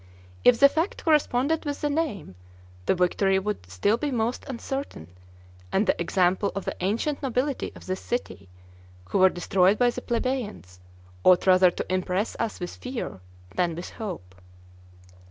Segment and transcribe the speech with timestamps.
[0.43, 2.33] If the fact corresponded with the name,
[2.87, 5.09] the victory would still be most uncertain,
[5.71, 8.49] and the example of the ancient nobility of this city,
[9.09, 10.79] who were destroyed by the plebeians,
[11.23, 13.19] ought rather to impress us with fear
[13.53, 14.33] than with hope.